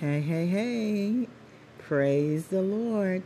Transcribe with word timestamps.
Hey, 0.00 0.20
hey, 0.20 0.46
hey. 0.46 1.26
Praise 1.78 2.46
the 2.46 2.62
Lord. 2.62 3.24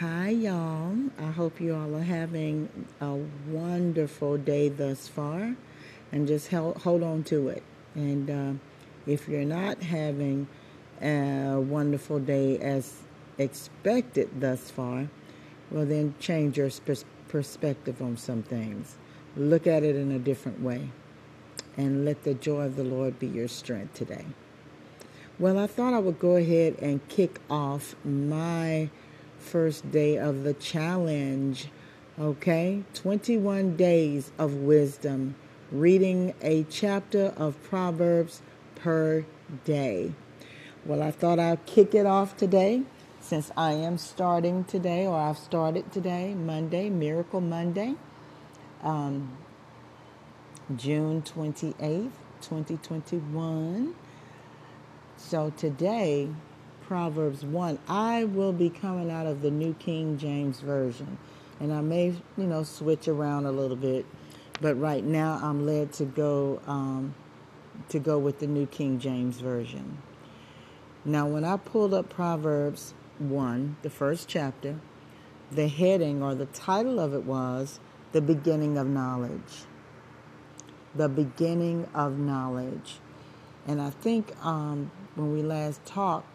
Hi, 0.00 0.28
y'all. 0.28 0.94
I 1.18 1.30
hope 1.30 1.62
you 1.62 1.74
all 1.74 1.96
are 1.96 2.02
having 2.02 2.68
a 3.00 3.14
wonderful 3.48 4.36
day 4.36 4.68
thus 4.68 5.08
far 5.08 5.56
and 6.12 6.28
just 6.28 6.50
hold, 6.50 6.76
hold 6.76 7.02
on 7.02 7.24
to 7.24 7.48
it. 7.48 7.62
And 7.94 8.28
uh, 8.28 8.52
if 9.06 9.30
you're 9.30 9.46
not 9.46 9.82
having 9.82 10.46
a 11.00 11.58
wonderful 11.58 12.18
day 12.18 12.58
as 12.58 12.98
expected 13.38 14.42
thus 14.42 14.70
far, 14.70 15.08
well, 15.70 15.86
then 15.86 16.14
change 16.20 16.58
your 16.58 16.68
perspective 17.28 18.02
on 18.02 18.18
some 18.18 18.42
things. 18.42 18.98
Look 19.38 19.66
at 19.66 19.82
it 19.84 19.96
in 19.96 20.12
a 20.12 20.18
different 20.18 20.60
way. 20.60 20.90
And 21.78 22.04
let 22.04 22.24
the 22.24 22.34
joy 22.34 22.64
of 22.64 22.76
the 22.76 22.84
Lord 22.84 23.18
be 23.18 23.26
your 23.26 23.48
strength 23.48 23.94
today. 23.94 24.26
Well, 25.40 25.56
I 25.56 25.68
thought 25.68 25.94
I 25.94 26.00
would 26.00 26.18
go 26.18 26.34
ahead 26.34 26.78
and 26.82 27.06
kick 27.06 27.38
off 27.48 27.94
my 28.04 28.90
first 29.38 29.88
day 29.92 30.18
of 30.18 30.42
the 30.42 30.52
challenge. 30.52 31.68
Okay, 32.18 32.82
21 32.94 33.76
days 33.76 34.32
of 34.36 34.54
wisdom, 34.54 35.36
reading 35.70 36.34
a 36.42 36.64
chapter 36.64 37.26
of 37.36 37.62
Proverbs 37.62 38.42
per 38.74 39.24
day. 39.64 40.12
Well, 40.84 41.04
I 41.04 41.12
thought 41.12 41.38
I'd 41.38 41.64
kick 41.66 41.94
it 41.94 42.04
off 42.04 42.36
today 42.36 42.82
since 43.20 43.52
I 43.56 43.74
am 43.74 43.96
starting 43.96 44.64
today, 44.64 45.06
or 45.06 45.16
I've 45.16 45.38
started 45.38 45.92
today, 45.92 46.34
Monday, 46.34 46.90
Miracle 46.90 47.40
Monday, 47.40 47.94
um, 48.82 49.38
June 50.76 51.22
28th, 51.22 52.10
2021. 52.40 53.94
So 55.18 55.52
today, 55.56 56.28
Proverbs 56.86 57.44
1. 57.44 57.80
I 57.88 58.24
will 58.24 58.52
be 58.52 58.70
coming 58.70 59.10
out 59.10 59.26
of 59.26 59.42
the 59.42 59.50
New 59.50 59.74
King 59.74 60.16
James 60.16 60.60
Version. 60.60 61.18
And 61.60 61.72
I 61.72 61.80
may, 61.80 62.14
you 62.36 62.44
know, 62.44 62.62
switch 62.62 63.08
around 63.08 63.44
a 63.44 63.50
little 63.50 63.76
bit. 63.76 64.06
But 64.60 64.76
right 64.76 65.04
now 65.04 65.38
I'm 65.42 65.66
led 65.66 65.92
to 65.94 66.04
go 66.04 66.62
um, 66.66 67.14
to 67.90 67.98
go 67.98 68.18
with 68.18 68.38
the 68.38 68.46
New 68.46 68.66
King 68.66 68.98
James 69.00 69.40
Version. 69.40 69.98
Now 71.04 71.26
when 71.26 71.44
I 71.44 71.56
pulled 71.56 71.92
up 71.92 72.08
Proverbs 72.08 72.94
1, 73.18 73.76
the 73.82 73.90
first 73.90 74.28
chapter, 74.28 74.76
the 75.50 75.68
heading 75.68 76.22
or 76.22 76.34
the 76.34 76.46
title 76.46 77.00
of 77.00 77.12
it 77.12 77.24
was 77.24 77.80
The 78.12 78.20
Beginning 78.20 78.78
of 78.78 78.86
Knowledge. 78.86 79.64
The 80.94 81.08
Beginning 81.08 81.88
of 81.92 82.18
Knowledge. 82.18 83.00
And 83.66 83.82
I 83.82 83.90
think 83.90 84.32
um, 84.44 84.90
when 85.18 85.32
we 85.32 85.42
last 85.42 85.84
talked, 85.84 86.26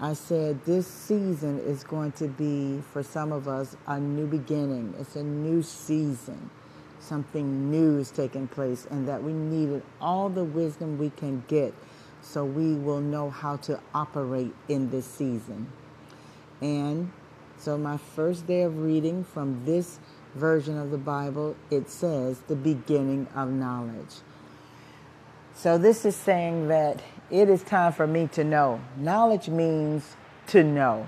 I 0.00 0.14
said 0.14 0.64
this 0.64 0.86
season 0.86 1.60
is 1.60 1.84
going 1.84 2.12
to 2.12 2.26
be, 2.26 2.82
for 2.92 3.02
some 3.02 3.30
of 3.30 3.46
us, 3.46 3.76
a 3.86 4.00
new 4.00 4.26
beginning. 4.26 4.94
It's 4.98 5.14
a 5.14 5.22
new 5.22 5.62
season. 5.62 6.50
Something 6.98 7.70
new 7.70 7.98
is 7.98 8.10
taking 8.10 8.48
place, 8.48 8.86
and 8.90 9.06
that 9.08 9.22
we 9.22 9.32
needed 9.32 9.82
all 10.00 10.28
the 10.28 10.42
wisdom 10.42 10.98
we 10.98 11.10
can 11.10 11.44
get 11.46 11.72
so 12.22 12.44
we 12.44 12.74
will 12.74 13.00
know 13.00 13.30
how 13.30 13.56
to 13.56 13.78
operate 13.94 14.54
in 14.68 14.90
this 14.90 15.06
season. 15.06 15.70
And 16.60 17.12
so, 17.58 17.78
my 17.78 17.98
first 17.98 18.46
day 18.46 18.62
of 18.62 18.78
reading 18.78 19.22
from 19.22 19.64
this 19.64 20.00
version 20.34 20.78
of 20.78 20.90
the 20.90 20.98
Bible, 20.98 21.54
it 21.70 21.88
says, 21.88 22.40
the 22.48 22.56
beginning 22.56 23.28
of 23.34 23.50
knowledge. 23.50 24.16
So, 25.54 25.78
this 25.78 26.04
is 26.04 26.16
saying 26.16 26.68
that 26.68 27.00
it 27.30 27.48
is 27.48 27.62
time 27.62 27.92
for 27.92 28.06
me 28.06 28.28
to 28.32 28.44
know. 28.44 28.80
Knowledge 28.96 29.48
means 29.48 30.16
to 30.48 30.62
know. 30.62 31.06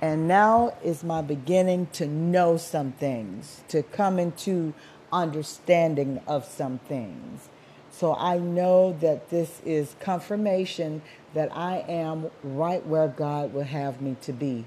And 0.00 0.28
now 0.28 0.76
is 0.82 1.02
my 1.02 1.22
beginning 1.22 1.88
to 1.92 2.06
know 2.06 2.56
some 2.56 2.92
things, 2.92 3.62
to 3.68 3.82
come 3.82 4.18
into 4.18 4.74
understanding 5.12 6.20
of 6.26 6.44
some 6.44 6.78
things. 6.78 7.48
So 7.90 8.14
I 8.14 8.38
know 8.38 8.96
that 9.00 9.30
this 9.30 9.62
is 9.64 9.94
confirmation 10.00 11.02
that 11.32 11.56
I 11.56 11.84
am 11.88 12.30
right 12.42 12.84
where 12.84 13.08
God 13.08 13.54
will 13.54 13.62
have 13.62 14.02
me 14.02 14.16
to 14.22 14.32
be 14.32 14.66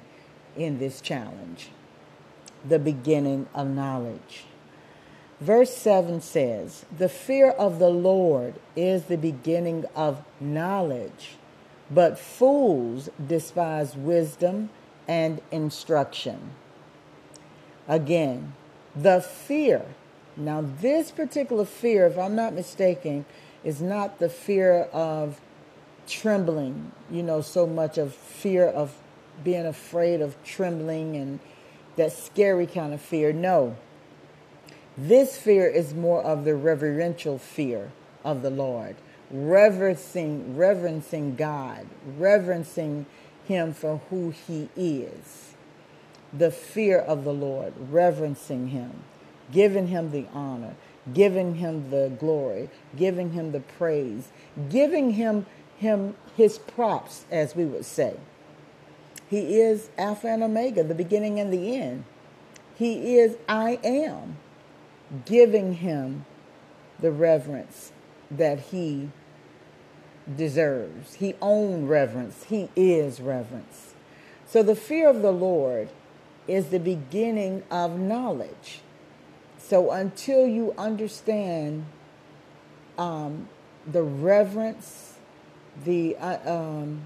in 0.56 0.80
this 0.80 1.02
challenge. 1.02 1.69
The 2.68 2.80
beginning 2.80 3.47
of 3.53 3.68
knowledge. 3.68 4.46
Verse 5.40 5.75
7 5.75 6.22
says, 6.22 6.86
The 6.98 7.09
fear 7.09 7.52
of 7.52 7.78
the 7.78 7.90
Lord 7.90 8.56
is 8.75 9.03
the 9.03 9.18
beginning 9.18 9.86
of 9.96 10.24
knowledge, 10.40 11.36
but 11.92 12.18
fools 12.18 13.09
despise 13.25 13.96
wisdom 13.96 14.70
and 15.08 15.40
instruction. 15.52 16.52
Again, 17.88 18.53
the 18.96 19.22
fear. 19.22 19.86
Now, 20.36 20.62
this 20.62 21.12
particular 21.12 21.66
fear, 21.66 22.08
if 22.08 22.18
I'm 22.18 22.36
not 22.36 22.54
mistaken, 22.54 23.25
is 23.64 23.80
not 23.80 24.19
the 24.19 24.30
fear 24.30 24.84
of 24.92 25.40
trembling, 26.08 26.92
you 27.12 27.22
know, 27.22 27.42
so 27.42 27.68
much 27.68 27.98
of 27.98 28.14
fear 28.14 28.66
of 28.66 28.96
being 29.44 29.66
afraid 29.66 30.22
of 30.22 30.36
trembling 30.44 31.16
and 31.16 31.40
that 31.96 32.12
scary 32.12 32.66
kind 32.66 32.94
of 32.94 33.02
fear. 33.02 33.31
No 33.31 33.75
this 34.97 35.38
fear 35.38 35.68
is 35.68 35.94
more 35.94 36.24
of 36.24 36.44
the 36.44 36.56
reverential 36.56 37.38
fear 37.38 37.91
of 38.24 38.41
the 38.41 38.50
Lord, 38.50 38.96
reverencing, 39.30 40.58
reverencing 40.58 41.35
God, 41.35 41.85
reverencing 42.18 43.06
Him 43.46 43.74
for 43.74 44.02
who 44.09 44.31
He 44.31 44.69
is. 44.75 45.53
The 46.34 46.50
fear 46.50 46.97
of 46.97 47.24
the 47.24 47.34
Lord, 47.34 47.74
reverencing 47.91 48.69
Him, 48.69 49.03
giving 49.52 49.88
Him 49.88 50.09
the 50.09 50.25
honor, 50.34 50.75
giving 51.13 51.56
Him 51.56 51.91
the 51.91 52.12
glory, 52.19 52.69
giving 52.96 53.34
Him 53.34 53.52
the 53.52 53.59
praise, 53.59 54.30
giving 54.69 55.12
Him 55.12 55.46
Him 55.78 56.16
His 56.36 56.57
props, 56.57 57.25
as 57.31 57.56
we 57.56 57.66
would 57.66 57.86
say. 57.86 58.16
He 59.30 59.59
is 59.59 59.90
Alpha 59.96 60.28
and 60.28 60.41
Omega, 60.41 60.84
the 60.84 60.96
beginning 60.96 61.40
and 61.40 61.53
the 61.53 61.75
end. 61.75 62.06
He 62.75 63.18
is 63.18 63.38
I 63.47 63.80
am 63.84 64.38
giving 65.25 65.75
him 65.75 66.25
the 67.00 67.12
reverence 67.12 67.91
that 68.29 68.59
he 68.59 69.09
deserves. 70.35 71.16
He 71.16 71.35
owns 71.41 71.88
reverence. 71.88 72.44
He 72.45 72.69
is 72.75 73.22
reverence. 73.22 73.94
So 74.45 74.63
the 74.63 74.75
fear 74.75 75.09
of 75.09 75.22
the 75.22 75.31
Lord 75.31 75.90
is 76.47 76.68
the 76.68 76.79
beginning 76.79 77.63
of 77.69 78.00
knowledge. 78.00 78.81
So 79.57 79.91
until 79.91 80.47
you 80.47 80.73
understand 80.78 81.85
um, 82.97 83.50
the 83.85 84.01
reverence, 84.03 85.16
the 85.84 86.16
uh, 86.18 86.39
um, 86.45 87.01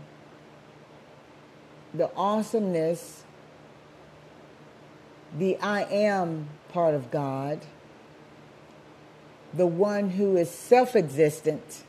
the 1.94 2.10
awesomeness, 2.16 3.24
the 5.38 5.58
I 5.60 5.84
am 5.84 6.50
part 6.70 6.94
of 6.94 7.12
God, 7.12 7.62
the 9.54 9.68
one 9.68 10.12
who 10.12 10.38
is 10.38 10.50
self 10.50 10.96
existent, 10.96 11.84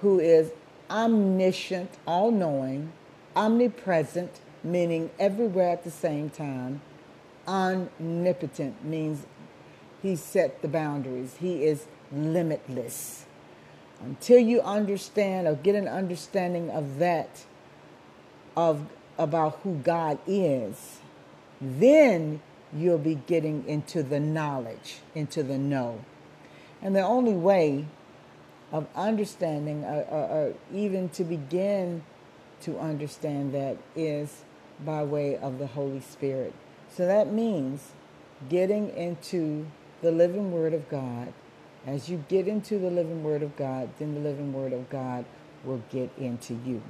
who 0.00 0.18
is 0.18 0.50
omniscient, 0.90 1.90
all 2.06 2.30
knowing, 2.30 2.92
omnipresent, 3.36 4.40
meaning 4.64 5.10
everywhere 5.18 5.70
at 5.70 5.84
the 5.84 5.90
same 5.90 6.30
time, 6.30 6.80
omnipotent 7.46 8.84
means 8.84 9.26
he 10.02 10.16
set 10.16 10.62
the 10.62 10.68
boundaries, 10.68 11.36
he 11.40 11.64
is 11.64 11.86
limitless. 12.12 13.24
Until 14.00 14.38
you 14.38 14.60
understand 14.60 15.48
or 15.48 15.54
get 15.54 15.74
an 15.74 15.88
understanding 15.88 16.70
of 16.70 16.98
that, 16.98 17.44
of 18.56 18.86
about 19.18 19.58
who 19.62 19.74
God 19.76 20.18
is, 20.26 20.98
then 21.60 22.40
you'll 22.72 22.98
be 22.98 23.16
getting 23.16 23.66
into 23.66 24.02
the 24.02 24.20
knowledge, 24.20 24.98
into 25.14 25.42
the 25.42 25.58
know. 25.58 26.04
And 26.82 26.94
the 26.94 27.02
only 27.02 27.32
way 27.32 27.86
of 28.72 28.86
understanding, 28.94 29.84
or, 29.84 30.54
even 30.72 31.08
to 31.10 31.24
begin 31.24 32.02
to 32.62 32.78
understand 32.78 33.52
that, 33.54 33.76
is 33.96 34.44
by 34.84 35.02
way 35.02 35.36
of 35.36 35.58
the 35.58 35.66
Holy 35.66 36.00
Spirit. 36.00 36.52
So 36.94 37.06
that 37.06 37.32
means 37.32 37.92
getting 38.48 38.90
into 38.90 39.66
the 40.02 40.12
living 40.12 40.52
Word 40.52 40.74
of 40.74 40.88
God. 40.88 41.32
As 41.86 42.08
you 42.08 42.24
get 42.28 42.46
into 42.46 42.78
the 42.78 42.90
living 42.90 43.24
Word 43.24 43.42
of 43.42 43.56
God, 43.56 43.88
then 43.98 44.14
the 44.14 44.20
living 44.20 44.52
Word 44.52 44.72
of 44.72 44.88
God 44.90 45.24
will 45.64 45.82
get 45.90 46.10
into 46.18 46.54
you. 46.64 46.82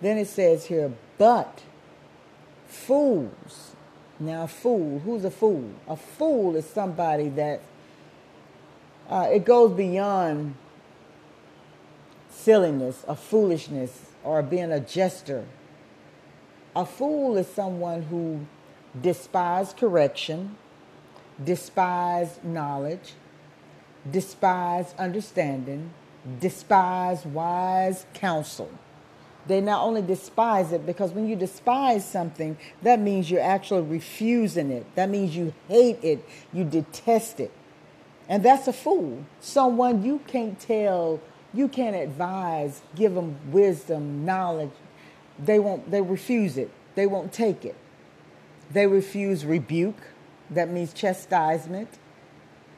Then 0.00 0.18
it 0.18 0.26
says 0.26 0.66
here, 0.66 0.92
but 1.18 1.62
fools. 2.66 3.76
Now, 4.18 4.46
fool, 4.46 5.00
who's 5.00 5.24
a 5.24 5.30
fool? 5.30 5.70
A 5.86 5.96
fool 5.96 6.56
is 6.56 6.66
somebody 6.66 7.28
that 7.30 7.60
uh, 9.08 9.28
it 9.30 9.44
goes 9.44 9.72
beyond 9.72 10.54
silliness, 12.30 13.04
of 13.04 13.18
foolishness, 13.18 14.10
or 14.22 14.42
being 14.42 14.72
a 14.72 14.80
jester. 14.80 15.44
A 16.76 16.84
fool 16.84 17.36
is 17.36 17.46
someone 17.46 18.02
who 18.02 18.46
despise 19.00 19.72
correction, 19.72 20.56
despise 21.42 22.38
knowledge, 22.42 23.14
despise 24.10 24.94
understanding, 24.98 25.90
despise 26.40 27.24
wise 27.24 28.06
counsel. 28.14 28.70
They 29.46 29.60
not 29.60 29.84
only 29.84 30.00
despise 30.02 30.72
it 30.72 30.86
because 30.86 31.12
when 31.12 31.28
you 31.28 31.36
despise 31.36 32.04
something, 32.08 32.56
that 32.82 32.98
means 32.98 33.30
you're 33.30 33.42
actually 33.42 33.82
refusing 33.82 34.70
it. 34.70 34.86
That 34.94 35.10
means 35.10 35.36
you 35.36 35.52
hate 35.68 36.02
it, 36.02 36.26
you 36.52 36.64
detest 36.64 37.40
it. 37.40 37.52
And 38.28 38.42
that's 38.42 38.66
a 38.68 38.72
fool. 38.72 39.24
Someone 39.40 40.02
you 40.02 40.20
can't 40.26 40.58
tell, 40.58 41.20
you 41.52 41.68
can't 41.68 41.96
advise, 41.96 42.80
give 42.94 43.14
them 43.14 43.36
wisdom, 43.50 44.24
knowledge. 44.24 44.70
They 45.38 45.58
won't 45.58 45.90
they 45.90 46.00
refuse 46.00 46.56
it. 46.56 46.70
They 46.94 47.06
won't 47.06 47.32
take 47.32 47.64
it. 47.64 47.76
They 48.72 48.86
refuse 48.86 49.44
rebuke. 49.44 49.98
That 50.50 50.70
means 50.70 50.92
chastisement. 50.92 51.88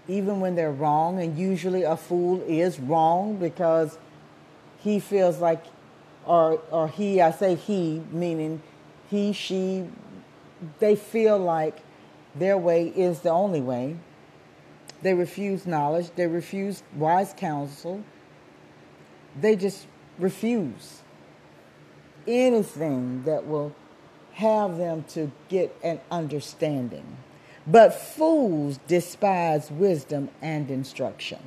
Even 0.08 0.40
when 0.40 0.54
they're 0.54 0.72
wrong, 0.72 1.20
and 1.20 1.36
usually 1.36 1.82
a 1.82 1.96
fool 1.96 2.40
is 2.46 2.78
wrong 2.78 3.36
because 3.36 3.98
he 4.78 5.00
feels 5.00 5.38
like 5.38 5.64
or 6.24 6.60
or 6.70 6.88
he, 6.88 7.20
I 7.20 7.30
say 7.30 7.54
he, 7.54 8.02
meaning 8.10 8.62
he, 9.08 9.32
she, 9.32 9.86
they 10.80 10.96
feel 10.96 11.38
like 11.38 11.78
their 12.34 12.58
way 12.58 12.88
is 12.88 13.20
the 13.20 13.30
only 13.30 13.60
way. 13.60 13.96
They 15.02 15.14
refuse 15.14 15.66
knowledge, 15.66 16.10
they 16.16 16.26
refuse 16.26 16.82
wise 16.94 17.34
counsel. 17.36 18.02
They 19.40 19.56
just 19.56 19.86
refuse 20.18 21.02
anything 22.26 23.22
that 23.24 23.46
will 23.46 23.74
have 24.32 24.78
them 24.78 25.04
to 25.08 25.30
get 25.48 25.76
an 25.82 26.00
understanding. 26.10 27.18
But 27.66 27.94
fools 27.94 28.78
despise 28.86 29.70
wisdom 29.70 30.30
and 30.40 30.70
instruction. 30.70 31.40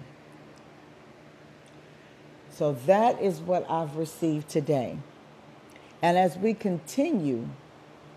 So 2.52 2.74
that 2.86 3.22
is 3.22 3.40
what 3.40 3.70
I've 3.70 3.96
received 3.96 4.50
today. 4.50 4.98
And 6.02 6.18
as 6.18 6.38
we 6.38 6.54
continue 6.54 7.48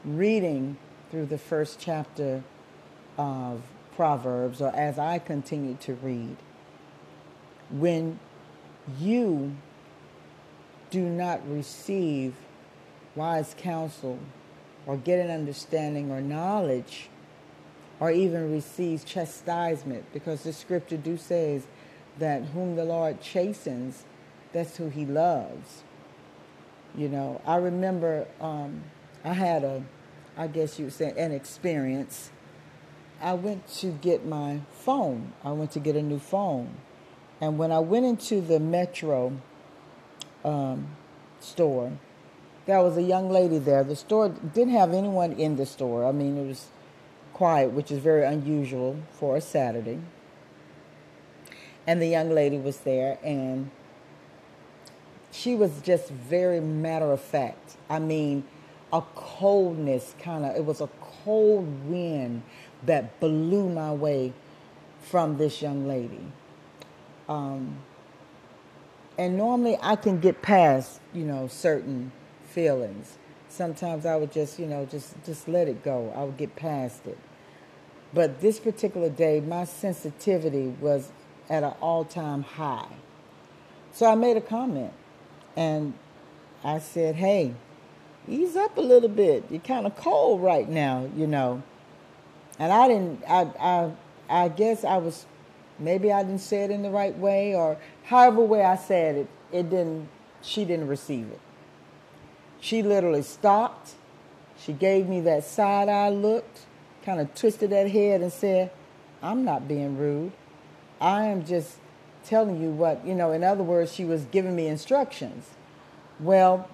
reading 0.04 0.76
through 1.10 1.26
the 1.26 1.38
first 1.38 1.78
chapter 1.78 2.42
of 3.16 3.62
Proverbs, 3.96 4.60
or 4.60 4.74
as 4.74 4.98
I 4.98 5.18
continue 5.18 5.76
to 5.80 5.94
read, 5.94 6.36
when 7.70 8.18
you 8.98 9.56
do 10.90 11.02
not 11.02 11.40
receive 11.48 12.34
wise 13.14 13.54
counsel 13.56 14.18
or 14.86 14.96
get 14.96 15.18
an 15.18 15.30
understanding 15.30 16.10
or 16.10 16.20
knowledge 16.20 17.08
or 18.00 18.10
even 18.10 18.52
receive 18.52 19.04
chastisement 19.04 20.04
because 20.12 20.42
the 20.42 20.52
scripture 20.52 20.96
do 20.96 21.16
says 21.16 21.66
that 22.18 22.42
whom 22.46 22.76
the 22.76 22.84
Lord 22.84 23.20
chastens 23.20 24.04
that's 24.52 24.76
who 24.76 24.88
he 24.88 25.06
loves. 25.06 25.82
You 26.94 27.08
know, 27.08 27.40
I 27.46 27.56
remember 27.56 28.26
um, 28.40 28.82
I 29.24 29.32
had 29.32 29.64
a, 29.64 29.82
I 30.36 30.46
guess 30.46 30.78
you 30.78 30.86
would 30.86 30.94
say, 30.94 31.14
an 31.16 31.32
experience. 31.32 32.30
I 33.22 33.34
went 33.34 33.68
to 33.78 33.92
get 33.92 34.26
my 34.26 34.60
phone. 34.72 35.32
I 35.44 35.52
went 35.52 35.70
to 35.72 35.80
get 35.80 35.94
a 35.94 36.02
new 36.02 36.18
phone. 36.18 36.74
And 37.40 37.56
when 37.56 37.70
I 37.70 37.78
went 37.78 38.04
into 38.04 38.40
the 38.40 38.58
Metro 38.58 39.40
um, 40.44 40.88
store, 41.38 41.92
there 42.66 42.82
was 42.82 42.96
a 42.96 43.02
young 43.02 43.30
lady 43.30 43.58
there. 43.58 43.84
The 43.84 43.94
store 43.94 44.28
didn't 44.28 44.74
have 44.74 44.92
anyone 44.92 45.32
in 45.32 45.56
the 45.56 45.66
store. 45.66 46.04
I 46.04 46.12
mean, 46.12 46.36
it 46.36 46.46
was 46.48 46.66
quiet, 47.32 47.70
which 47.70 47.92
is 47.92 47.98
very 47.98 48.24
unusual 48.24 48.96
for 49.12 49.36
a 49.36 49.40
Saturday. 49.40 50.00
And 51.86 52.02
the 52.02 52.06
young 52.06 52.30
lady 52.30 52.58
was 52.58 52.78
there, 52.78 53.18
and 53.24 53.70
she 55.32 55.54
was 55.54 55.80
just 55.82 56.10
very 56.10 56.60
matter 56.60 57.10
of 57.10 57.20
fact. 57.20 57.76
I 57.88 57.98
mean, 57.98 58.44
a 58.92 59.02
coldness 59.14 60.14
kind 60.20 60.44
of, 60.44 60.54
it 60.54 60.64
was 60.64 60.80
a 60.80 60.88
cold 61.24 61.88
wind 61.88 62.42
that 62.84 63.20
blew 63.20 63.68
my 63.68 63.92
way 63.92 64.32
from 65.00 65.36
this 65.36 65.62
young 65.62 65.86
lady. 65.86 66.20
Um, 67.28 67.78
and 69.18 69.36
normally 69.36 69.78
I 69.82 69.96
can 69.96 70.20
get 70.20 70.42
past, 70.42 71.00
you 71.12 71.24
know, 71.24 71.46
certain 71.48 72.12
feelings. 72.48 73.18
Sometimes 73.48 74.06
I 74.06 74.16
would 74.16 74.32
just, 74.32 74.58
you 74.58 74.66
know, 74.66 74.86
just 74.86 75.14
just 75.24 75.46
let 75.46 75.68
it 75.68 75.82
go. 75.82 76.12
I 76.16 76.24
would 76.24 76.36
get 76.36 76.56
past 76.56 77.06
it. 77.06 77.18
But 78.14 78.40
this 78.40 78.58
particular 78.58 79.08
day, 79.08 79.40
my 79.40 79.64
sensitivity 79.64 80.68
was 80.80 81.12
at 81.48 81.62
an 81.62 81.74
all-time 81.80 82.42
high. 82.42 82.88
So 83.92 84.06
I 84.06 84.14
made 84.14 84.36
a 84.36 84.40
comment. 84.40 84.92
And 85.56 85.94
I 86.64 86.78
said, 86.78 87.16
hey, 87.16 87.54
ease 88.28 88.56
up 88.56 88.76
a 88.76 88.80
little 88.80 89.08
bit. 89.08 89.44
You're 89.50 89.60
kind 89.60 89.86
of 89.86 89.96
cold 89.96 90.42
right 90.42 90.68
now, 90.68 91.10
you 91.16 91.26
know. 91.26 91.62
And 92.62 92.72
I 92.72 92.86
didn't, 92.86 93.24
I, 93.28 93.40
I, 93.58 93.90
I 94.30 94.48
guess 94.48 94.84
I 94.84 94.98
was, 94.98 95.26
maybe 95.80 96.12
I 96.12 96.22
didn't 96.22 96.42
say 96.42 96.62
it 96.62 96.70
in 96.70 96.82
the 96.82 96.90
right 96.90 97.18
way 97.18 97.56
or 97.56 97.76
however 98.04 98.40
way 98.40 98.64
I 98.64 98.76
said 98.76 99.16
it, 99.16 99.26
it 99.50 99.68
didn't, 99.68 100.08
she 100.42 100.64
didn't 100.64 100.86
receive 100.86 101.26
it. 101.26 101.40
She 102.60 102.84
literally 102.84 103.22
stopped. 103.22 103.94
She 104.56 104.72
gave 104.72 105.08
me 105.08 105.20
that 105.22 105.42
side 105.42 105.88
eye 105.88 106.10
look, 106.10 106.44
kind 107.04 107.20
of 107.20 107.34
twisted 107.34 107.70
that 107.70 107.90
head 107.90 108.20
and 108.20 108.32
said, 108.32 108.70
I'm 109.20 109.44
not 109.44 109.66
being 109.66 109.98
rude. 109.98 110.30
I 111.00 111.24
am 111.24 111.44
just 111.44 111.78
telling 112.24 112.62
you 112.62 112.70
what, 112.70 113.04
you 113.04 113.16
know, 113.16 113.32
in 113.32 113.42
other 113.42 113.64
words, 113.64 113.92
she 113.92 114.04
was 114.04 114.22
giving 114.26 114.54
me 114.54 114.68
instructions. 114.68 115.46
Well, 116.20 116.68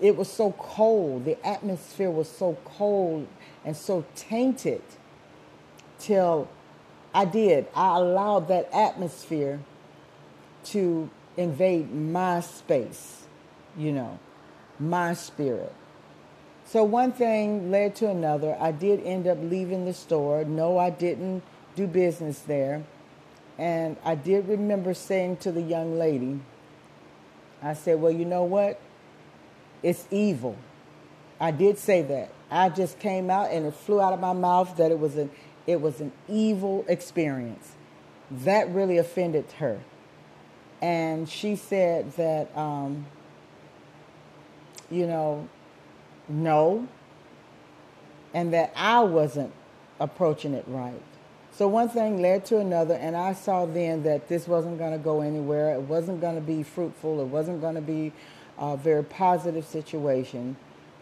it 0.00 0.16
was 0.16 0.28
so 0.28 0.50
cold. 0.58 1.26
The 1.26 1.46
atmosphere 1.46 2.10
was 2.10 2.28
so 2.28 2.58
cold 2.64 3.28
and 3.66 3.76
so 3.76 4.04
tainted 4.14 4.80
till 5.98 6.48
I 7.12 7.24
did. 7.24 7.66
I 7.74 7.96
allowed 7.96 8.48
that 8.48 8.72
atmosphere 8.72 9.60
to 10.66 11.10
invade 11.36 11.92
my 11.92 12.40
space, 12.40 13.24
you 13.76 13.92
know, 13.92 14.18
my 14.78 15.14
spirit. 15.14 15.74
So 16.64 16.84
one 16.84 17.12
thing 17.12 17.70
led 17.70 17.96
to 17.96 18.08
another. 18.08 18.56
I 18.60 18.72
did 18.72 19.04
end 19.04 19.26
up 19.26 19.38
leaving 19.40 19.84
the 19.84 19.94
store. 19.94 20.44
No, 20.44 20.78
I 20.78 20.90
didn't 20.90 21.42
do 21.74 21.86
business 21.86 22.38
there. 22.40 22.84
And 23.58 23.96
I 24.04 24.14
did 24.14 24.48
remember 24.48 24.94
saying 24.94 25.38
to 25.38 25.52
the 25.52 25.62
young 25.62 25.98
lady, 25.98 26.40
I 27.62 27.74
said, 27.74 28.00
Well, 28.00 28.12
you 28.12 28.24
know 28.24 28.44
what? 28.44 28.80
It's 29.82 30.06
evil. 30.10 30.56
I 31.40 31.50
did 31.50 31.78
say 31.78 32.02
that. 32.02 32.30
I 32.50 32.68
just 32.68 32.98
came 32.98 33.30
out 33.30 33.50
and 33.50 33.66
it 33.66 33.74
flew 33.74 34.00
out 34.00 34.12
of 34.12 34.20
my 34.20 34.32
mouth 34.32 34.76
that 34.76 34.90
it 34.90 34.98
was 34.98 35.16
an 35.16 35.30
it 35.66 35.80
was 35.80 36.00
an 36.00 36.12
evil 36.28 36.84
experience. 36.88 37.72
That 38.30 38.68
really 38.70 38.98
offended 38.98 39.50
her. 39.58 39.80
And 40.80 41.28
she 41.28 41.56
said 41.56 42.12
that 42.12 42.56
um, 42.56 43.06
you 44.90 45.06
know, 45.06 45.48
no, 46.28 46.86
and 48.32 48.52
that 48.52 48.72
I 48.76 49.00
wasn't 49.00 49.52
approaching 49.98 50.54
it 50.54 50.64
right. 50.66 51.02
So 51.52 51.66
one 51.68 51.88
thing 51.88 52.20
led 52.20 52.44
to 52.46 52.58
another, 52.58 52.94
and 52.94 53.16
I 53.16 53.32
saw 53.32 53.64
then 53.64 54.02
that 54.02 54.28
this 54.28 54.46
wasn't 54.46 54.78
going 54.78 54.92
to 54.92 54.98
go 54.98 55.22
anywhere. 55.22 55.74
It 55.74 55.80
wasn't 55.80 56.20
going 56.20 56.34
to 56.34 56.42
be 56.42 56.62
fruitful. 56.62 57.20
It 57.22 57.28
wasn't 57.28 57.62
going 57.62 57.76
to 57.76 57.80
be 57.80 58.12
a 58.58 58.76
very 58.76 59.02
positive 59.02 59.64
situation. 59.64 60.56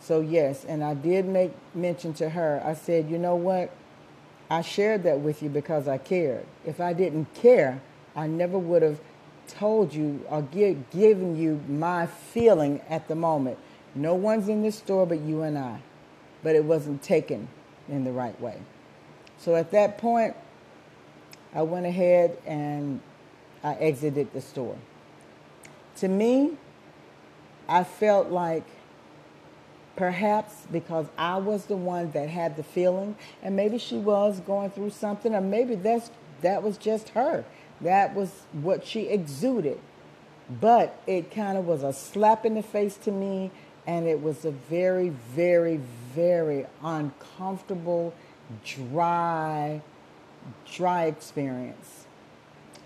So, 0.05 0.21
yes, 0.21 0.67
and 0.67 0.85
I 0.85 0.93
did 0.93 1.25
make 1.25 1.53
mention 1.75 2.13
to 2.15 2.29
her, 2.29 2.61
I 2.63 2.75
said, 2.75 3.09
you 3.09 3.17
know 3.17 3.37
what? 3.37 3.71
I 4.51 4.61
shared 4.61 5.03
that 5.05 5.21
with 5.21 5.43
you 5.43 5.49
because 5.49 5.89
I 5.89 5.97
cared. 5.97 6.45
If 6.67 6.79
I 6.79 6.93
didn't 6.93 7.33
care, 7.33 7.81
I 8.15 8.27
never 8.27 8.59
would 8.59 8.83
have 8.83 9.01
told 9.49 9.95
you 9.95 10.23
or 10.29 10.43
give, 10.43 10.91
given 10.91 11.37
you 11.37 11.59
my 11.67 12.07
feeling 12.07 12.83
at 12.91 13.09
the 13.09 13.15
moment. 13.15 13.57
No 13.95 14.15
one's 14.15 14.47
in 14.47 14.63
this 14.63 14.77
store 14.77 15.07
but 15.07 15.21
you 15.21 15.41
and 15.41 15.57
I. 15.57 15.81
But 16.43 16.55
it 16.55 16.65
wasn't 16.65 17.03
taken 17.03 17.49
in 17.89 18.05
the 18.05 18.13
right 18.13 18.39
way. 18.43 18.59
So 19.39 19.55
at 19.55 19.71
that 19.71 19.97
point, 19.97 20.37
I 21.55 21.63
went 21.63 21.87
ahead 21.87 22.37
and 22.45 23.01
I 23.63 23.73
exited 23.77 24.35
the 24.35 24.43
store. 24.43 24.77
To 25.97 26.09
me, 26.09 26.59
I 27.67 27.85
felt 27.85 28.29
like 28.29 28.65
perhaps 29.97 30.67
because 30.73 31.07
I 31.19 31.37
was 31.39 31.67
the 31.67 31.77
one 31.77 32.11
that 32.13 32.29
had 32.29 32.57
the 32.57 32.63
feeling, 32.65 33.17
and 33.43 33.57
maybe 33.57 33.79
she 33.79 33.97
was 33.97 34.41
going 34.41 34.71
through 34.71 34.91
something, 34.91 35.35
or 35.35 35.41
maybe 35.41 35.75
that's 35.77 36.11
that 36.43 36.63
was 36.63 36.77
just 36.79 37.11
her. 37.11 37.45
That 37.81 38.15
was 38.15 38.31
what 38.53 38.87
she 38.87 39.03
exuded. 39.09 39.81
but 40.61 41.01
it 41.07 41.31
kind 41.31 41.57
of 41.59 41.67
was 41.67 41.83
a 41.83 41.93
slap 41.93 42.45
in 42.45 42.55
the 42.55 42.63
face 42.63 42.97
to 42.99 43.11
me, 43.11 43.51
and 43.87 44.07
it 44.07 44.23
was 44.23 44.45
a 44.45 44.51
very, 44.51 45.11
very, 45.11 45.81
very 46.15 46.67
uncomfortable, 46.83 48.15
dry, 48.65 49.81
dry 50.71 51.05
experience. 51.05 52.07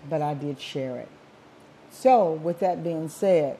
But 0.09 0.21
I 0.21 0.33
did 0.33 0.59
share 0.61 0.97
it. 0.97 1.09
So, 1.91 2.31
with 2.33 2.59
that 2.59 2.83
being 2.83 3.09
said, 3.09 3.57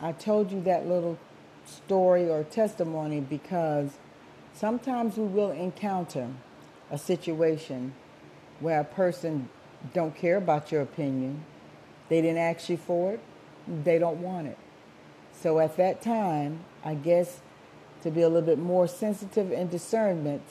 I 0.00 0.12
told 0.12 0.52
you 0.52 0.60
that 0.62 0.86
little 0.86 1.18
story 1.68 2.28
or 2.28 2.44
testimony 2.44 3.20
because 3.20 3.98
sometimes 4.54 5.16
we 5.16 5.24
will 5.24 5.50
encounter 5.50 6.28
a 6.90 6.98
situation 6.98 7.94
where 8.60 8.80
a 8.80 8.84
person 8.84 9.48
don't 9.92 10.16
care 10.16 10.36
about 10.36 10.72
your 10.72 10.82
opinion. 10.82 11.44
They 12.08 12.20
didn't 12.20 12.38
ask 12.38 12.68
you 12.68 12.76
for 12.76 13.12
it. 13.12 13.20
They 13.84 13.98
don't 13.98 14.20
want 14.20 14.48
it. 14.48 14.58
So 15.40 15.58
at 15.60 15.76
that 15.76 16.02
time, 16.02 16.64
I 16.84 16.94
guess 16.94 17.40
to 18.02 18.10
be 18.10 18.22
a 18.22 18.28
little 18.28 18.46
bit 18.46 18.58
more 18.58 18.88
sensitive 18.88 19.52
and 19.52 19.70
discernment, 19.70 20.42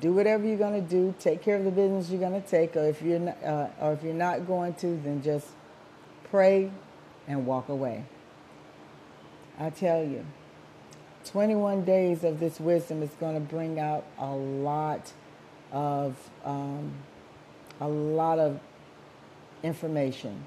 do 0.00 0.12
whatever 0.12 0.46
you're 0.46 0.58
going 0.58 0.82
to 0.82 0.88
do. 0.88 1.14
Take 1.18 1.42
care 1.42 1.56
of 1.56 1.64
the 1.64 1.70
business 1.70 2.10
you're 2.10 2.20
going 2.20 2.40
to 2.40 2.46
take, 2.46 2.76
or 2.76 2.84
if 2.84 3.00
you're 3.00 3.18
not, 3.18 3.42
uh, 3.42 3.68
or 3.80 3.92
if 3.92 4.02
you're 4.02 4.14
not 4.14 4.46
going 4.46 4.74
to, 4.74 4.86
then 5.02 5.22
just 5.22 5.46
pray 6.30 6.70
and 7.26 7.46
walk 7.46 7.68
away. 7.68 8.04
I 9.58 9.70
tell 9.70 10.02
you, 10.02 10.24
21 11.24 11.84
days 11.84 12.24
of 12.24 12.40
this 12.40 12.58
wisdom 12.60 13.02
is 13.02 13.10
going 13.20 13.34
to 13.34 13.40
bring 13.40 13.78
out 13.78 14.04
a 14.18 14.30
lot 14.30 15.12
of 15.72 16.16
um, 16.44 16.92
a 17.80 17.88
lot 17.88 18.38
of 18.38 18.58
information. 19.62 20.46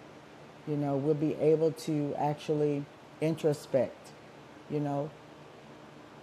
You 0.67 0.77
know, 0.77 0.95
we'll 0.95 1.13
be 1.13 1.35
able 1.35 1.71
to 1.71 2.15
actually 2.17 2.85
introspect. 3.21 4.11
You 4.69 4.79
know, 4.79 5.09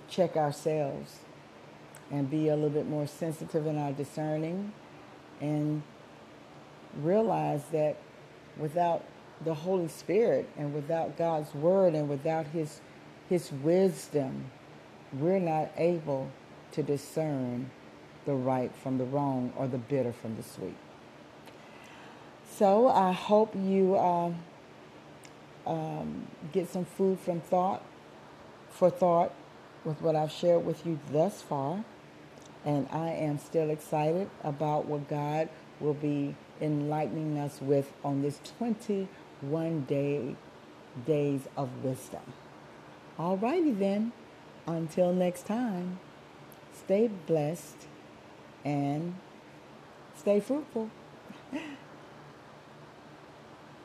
check 0.08 0.36
ourselves 0.36 1.18
and 2.10 2.30
be 2.30 2.48
a 2.48 2.54
little 2.54 2.70
bit 2.70 2.88
more 2.88 3.06
sensitive 3.06 3.66
in 3.66 3.76
our 3.76 3.92
discerning 3.92 4.72
and 5.40 5.82
realize 6.96 7.62
that 7.72 7.96
without 8.56 9.04
the 9.44 9.54
Holy 9.54 9.88
Spirit 9.88 10.48
and 10.56 10.74
without 10.74 11.16
God's 11.16 11.54
word 11.54 11.94
and 11.94 12.08
without 12.08 12.46
his 12.46 12.80
his 13.28 13.52
wisdom, 13.52 14.50
we're 15.12 15.40
not 15.40 15.70
able 15.76 16.30
to 16.72 16.82
discern 16.82 17.70
the 18.24 18.34
right 18.34 18.70
from 18.82 18.98
the 18.98 19.04
wrong 19.04 19.52
or 19.56 19.66
the 19.66 19.78
bitter 19.78 20.12
from 20.12 20.36
the 20.36 20.42
sweet. 20.42 20.76
So 22.56 22.88
I 22.88 23.12
hope 23.12 23.54
you 23.54 23.96
uh, 23.96 24.32
um, 25.66 26.26
get 26.52 26.68
some 26.68 26.84
food 26.84 27.18
from 27.20 27.40
thought 27.40 27.82
for 28.70 28.90
thought 28.90 29.32
with 29.84 30.00
what 30.02 30.16
I've 30.16 30.32
shared 30.32 30.64
with 30.64 30.84
you 30.84 30.98
thus 31.12 31.42
far. 31.42 31.84
And 32.64 32.88
I 32.90 33.10
am 33.10 33.38
still 33.38 33.70
excited 33.70 34.28
about 34.42 34.86
what 34.86 35.08
God 35.08 35.48
will 35.80 35.94
be 35.94 36.34
enlightening 36.60 37.38
us 37.38 37.60
with 37.60 37.92
on 38.04 38.22
this 38.22 38.40
21 38.58 39.84
day 39.84 40.34
days 41.06 41.42
of 41.56 41.70
wisdom. 41.84 42.22
Alrighty 43.18 43.76
then, 43.76 44.12
until 44.66 45.12
next 45.12 45.44
time, 45.46 45.98
stay 46.72 47.08
blessed 47.08 47.88
and 48.64 49.16
stay 50.16 50.38
fruitful. 50.38 50.90